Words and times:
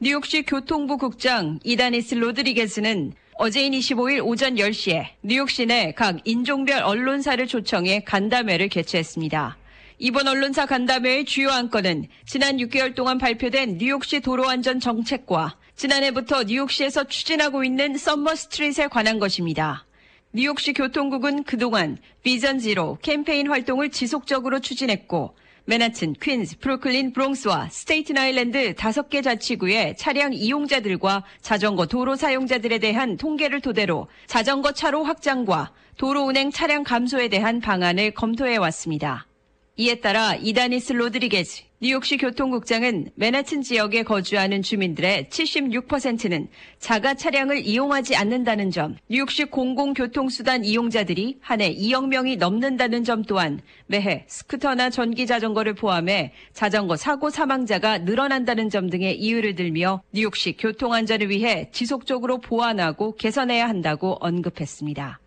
뉴욕시 0.00 0.42
교통부 0.42 0.98
국장 0.98 1.60
이다니스 1.62 2.16
로드리게스는 2.16 3.12
어제인 3.36 3.72
25일 3.72 4.26
오전 4.26 4.56
10시에 4.56 5.06
뉴욕 5.22 5.48
시내 5.48 5.92
각 5.92 6.18
인종별 6.24 6.82
언론사를 6.82 7.46
초청해 7.46 8.00
간담회를 8.00 8.68
개최했습니다. 8.68 9.56
이번 9.98 10.26
언론사 10.26 10.66
간담회의 10.66 11.24
주요 11.24 11.50
안건은 11.50 12.08
지난 12.26 12.56
6개월 12.56 12.96
동안 12.96 13.18
발표된 13.18 13.78
뉴욕시 13.78 14.18
도로안전 14.18 14.80
정책과 14.80 15.56
지난해부터 15.76 16.42
뉴욕시에서 16.42 17.04
추진하고 17.04 17.62
있는 17.62 17.96
Summer 17.96 18.34
Street에 18.34 18.88
관한 18.88 19.20
것입니다. 19.20 19.86
뉴욕시 20.36 20.72
교통국은 20.72 21.44
그동안 21.44 21.96
Vision 22.24 22.58
Zero 22.58 22.98
캠페인 23.02 23.48
활동을 23.48 23.90
지속적으로 23.90 24.58
추진했고 24.58 25.36
맨하튼, 25.64 26.12
퀸즈, 26.20 26.58
브루클린, 26.58 27.12
브롱스와 27.12 27.68
스테이튼 27.70 28.18
아일랜드 28.18 28.74
5개 28.74 29.22
자치구의 29.22 29.96
차량 29.96 30.34
이용자들과 30.34 31.22
자전거 31.40 31.86
도로 31.86 32.16
사용자들에 32.16 32.78
대한 32.78 33.16
통계를 33.16 33.60
토대로 33.60 34.08
자전거 34.26 34.72
차로 34.72 35.04
확장과 35.04 35.72
도로 35.98 36.22
운행 36.24 36.50
차량 36.50 36.82
감소에 36.82 37.28
대한 37.28 37.60
방안을 37.60 38.10
검토해 38.10 38.56
왔습니다. 38.56 39.28
이에 39.76 40.00
따라 40.00 40.34
이다니스 40.34 40.94
로드리게즈 40.94 41.62
뉴욕시 41.84 42.16
교통국장은 42.16 43.10
맨하튼 43.14 43.60
지역에 43.60 44.04
거주하는 44.04 44.62
주민들의 44.62 45.26
76%는 45.26 46.48
자가 46.78 47.12
차량을 47.12 47.66
이용하지 47.66 48.16
않는다는 48.16 48.70
점, 48.70 48.96
뉴욕시 49.10 49.44
공공교통수단 49.44 50.64
이용자들이 50.64 51.40
한 51.42 51.60
해 51.60 51.76
2억 51.76 52.08
명이 52.08 52.36
넘는다는 52.36 53.04
점 53.04 53.22
또한 53.22 53.60
매해 53.86 54.24
스쿠터나 54.28 54.88
전기 54.88 55.26
자전거를 55.26 55.74
포함해 55.74 56.32
자전거 56.54 56.96
사고 56.96 57.28
사망자가 57.28 57.98
늘어난다는 57.98 58.70
점 58.70 58.88
등의 58.88 59.20
이유를 59.20 59.54
들며 59.54 60.02
뉴욕시 60.10 60.56
교통안전을 60.56 61.28
위해 61.28 61.68
지속적으로 61.70 62.40
보완하고 62.40 63.14
개선해야 63.16 63.68
한다고 63.68 64.16
언급했습니다. 64.20 65.20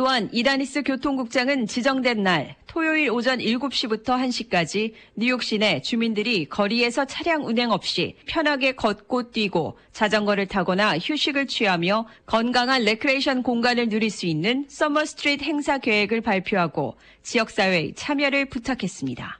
또한 0.00 0.30
이다니스 0.32 0.82
교통국장은 0.82 1.66
지정된 1.66 2.22
날 2.22 2.56
토요일 2.66 3.10
오전 3.10 3.38
7시부터 3.38 4.04
1시까지 4.04 4.94
뉴욕 5.14 5.42
시내 5.42 5.82
주민들이 5.82 6.46
거리에서 6.46 7.04
차량 7.04 7.44
운행 7.44 7.70
없이 7.70 8.16
편하게 8.24 8.72
걷고 8.72 9.30
뛰고 9.30 9.76
자전거를 9.92 10.46
타거나 10.46 10.96
휴식을 10.96 11.48
취하며 11.48 12.06
건강한 12.24 12.82
레크레이션 12.84 13.42
공간을 13.42 13.90
누릴 13.90 14.08
수 14.08 14.24
있는 14.24 14.64
Summer 14.68 15.04
Street 15.04 15.44
행사 15.44 15.76
계획을 15.76 16.22
발표하고 16.22 16.96
지역사회의 17.22 17.92
참여를 17.94 18.46
부탁했습니다. 18.46 19.38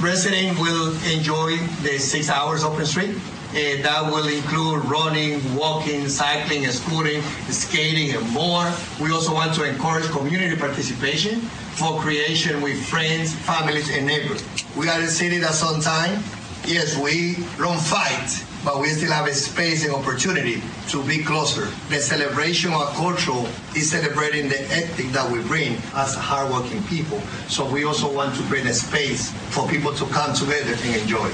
Residents 0.00 0.58
will 0.60 0.92
enjoy 1.12 1.56
the 1.82 1.98
six 1.98 2.28
hours 2.28 2.64
open 2.64 2.86
street. 2.86 3.16
Uh, 3.50 3.82
that 3.82 4.02
will 4.10 4.26
include 4.28 4.82
running, 4.86 5.38
walking, 5.54 6.08
cycling, 6.08 6.66
scooting, 6.68 7.20
skating, 7.50 8.16
and 8.16 8.28
more. 8.30 8.72
We 8.98 9.12
also 9.12 9.34
want 9.34 9.54
to 9.56 9.64
encourage 9.64 10.06
community 10.06 10.56
participation 10.56 11.42
for 11.76 12.00
creation 12.00 12.62
with 12.62 12.82
friends, 12.86 13.34
families, 13.34 13.90
and 13.90 14.06
neighbors. 14.06 14.42
We 14.74 14.88
are 14.88 14.98
a 15.00 15.06
city 15.06 15.38
that's 15.38 15.62
on 15.62 15.82
time. 15.82 16.24
Yes, 16.64 16.96
we 16.96 17.34
don't 17.58 17.78
fight, 17.78 18.42
but 18.64 18.80
we 18.80 18.88
still 18.88 19.12
have 19.12 19.26
a 19.26 19.34
space 19.34 19.84
and 19.84 19.94
opportunity 19.94 20.62
to 20.88 21.02
be 21.04 21.22
closer. 21.22 21.66
The 21.88 22.00
celebration 22.00 22.72
of 22.72 22.94
culture 22.94 23.42
is 23.74 23.90
celebrating 23.90 24.48
the 24.48 24.60
ethic 24.70 25.10
that 25.12 25.30
we 25.30 25.42
bring 25.42 25.76
as 25.94 26.14
hardworking 26.14 26.82
people. 26.84 27.20
So 27.48 27.66
we 27.66 27.84
also 27.84 28.12
want 28.12 28.34
to 28.36 28.42
create 28.44 28.66
a 28.66 28.74
space 28.74 29.30
for 29.50 29.66
people 29.68 29.92
to 29.94 30.04
come 30.06 30.32
together 30.34 30.74
and 30.74 30.94
enjoy. 31.02 31.30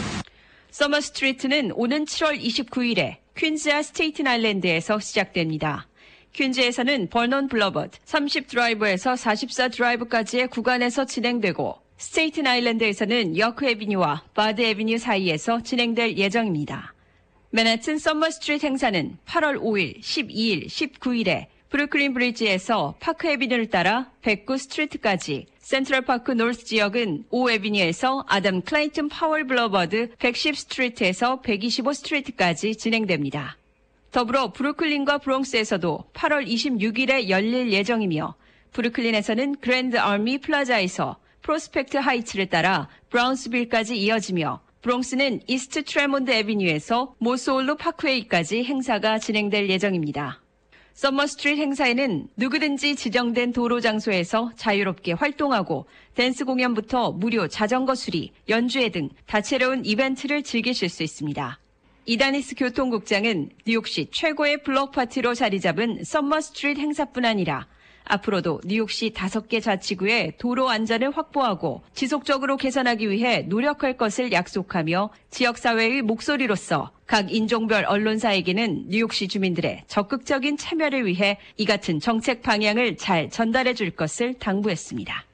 Summer 0.70 1.00
Street는 1.00 1.72
오는 1.75 2.05
7월 2.05 2.41
29일에 2.41 3.17
퀸즈와 3.37 3.83
스테이튼 3.83 4.27
아일랜드에서 4.27 4.99
시작됩니다. 4.99 5.87
퀸즈에서는 6.33 7.09
Vernon 7.08 7.48
Boulevard 7.48 7.98
30 8.05 8.49
Drive에서 8.48 9.17
44 9.17 9.69
Drive까지의 9.69 10.49
구간에서 10.49 11.05
진행되고 11.05 11.75
스테이튼 11.97 12.47
아일랜드에서는 12.47 13.38
York 13.38 13.66
Avenue와 13.66 14.22
Bard 14.34 14.60
Avenue 14.62 14.99
사이에서 14.99 15.62
진행될 15.62 16.17
예정입니다. 16.17 16.94
맨하튼 17.50 17.97
Summer 17.99 18.28
Street 18.28 18.66
행사는 18.66 19.16
8월 19.25 19.59
5일, 19.59 20.00
12일, 20.00 20.66
19일에 20.66 21.47
Brooklyn 21.71 22.12
Bridge에서 22.12 22.97
Park 23.00 23.26
Avenue를 23.26 23.71
따라 23.70 24.10
백구 24.20 24.59
Street까지 24.59 25.47
Central 25.59 26.06
Park 26.06 26.32
North 26.32 26.66
지역은 26.66 27.25
5 27.31 27.50
Avenue에서 27.50 28.25
Adam 28.28 28.60
Clayton 28.60 29.09
Powell 29.09 29.47
Boulevard 29.47 30.16
110 30.19 30.56
Street에서 30.56 31.41
125 31.41 31.94
Street까지 31.94 32.76
진행됩니다. 32.76 33.56
더불어 34.10 34.53
브루클린과 34.53 35.19
브롱스에서도 35.19 36.10
8월 36.12 36.47
26일에 36.47 37.31
열릴 37.31 37.72
예정이며 37.72 38.34
브루클린에서는 38.72 39.56
Grand 39.60 39.97
Army 39.97 40.38
Plaza에서 40.38 41.16
Prospect 41.41 41.97
Heights를 41.97 42.47
따라 42.47 42.88
브라운스빌까지 43.08 43.97
이어지며 43.97 44.60
브롱스는 44.81 45.41
East 45.49 45.82
Tremont 45.82 46.31
Avenue에서 46.31 47.16
Mosholu 47.19 47.76
Parkway까지 47.76 48.62
행사가 48.62 49.19
진행될 49.19 49.69
예정입니다. 49.69 50.41
Summer 50.94 51.26
Street 51.26 51.60
행사에는 51.61 52.28
누구든지 52.37 52.94
지정된 52.94 53.53
도로 53.53 53.81
장소에서 53.81 54.53
자유롭게 54.56 55.12
활동하고 55.12 55.87
댄스 56.15 56.44
공연부터 56.44 57.12
무료 57.12 57.49
자전거 57.49 57.94
수리, 57.94 58.33
연주회 58.49 58.91
등 58.91 59.09
다채로운 59.27 59.84
이벤트를 59.84 60.43
즐기실 60.43 60.88
수 60.88 61.03
있습니다. 61.03 61.59
이다니스 62.06 62.55
교통국장은 62.55 63.50
뉴욕시 63.67 64.09
최고의 64.12 64.62
블록 64.62 64.93
파티로 64.93 65.34
자리 65.34 65.61
잡은 65.61 66.03
Summer 66.04 66.41
Street 66.41 66.81
행사뿐 66.81 67.25
아니라 67.25 67.67
앞으로도 68.04 68.60
뉴욕시 68.64 69.10
다섯 69.10 69.48
개 69.48 69.60
자치구의 69.60 70.34
도로 70.38 70.69
안전을 70.69 71.10
확보하고 71.16 71.82
지속적으로 71.94 72.56
개선하기 72.56 73.10
위해 73.10 73.42
노력할 73.42 73.97
것을 73.97 74.32
약속하며 74.32 75.10
지역사회의 75.31 76.03
목소리로서 76.03 76.91
각 77.06 77.32
인종별 77.32 77.84
언론사에게는 77.84 78.87
뉴욕시 78.88 79.28
주민들의 79.28 79.84
적극적인 79.87 80.56
참여를 80.56 81.06
위해 81.06 81.38
이 81.56 81.64
같은 81.64 82.00
정책 82.00 82.42
방향을 82.42 82.97
잘 82.97 83.31
전달해 83.31 83.75
줄 83.75 83.91
것을 83.91 84.34
당부했습니다. 84.34 85.28